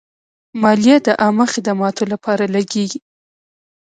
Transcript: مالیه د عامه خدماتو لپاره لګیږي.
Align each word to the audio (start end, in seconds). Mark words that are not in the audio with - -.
مالیه 0.61 0.97
د 1.05 1.09
عامه 1.21 1.45
خدماتو 1.53 2.03
لپاره 2.11 2.43
لګیږي. 2.55 2.99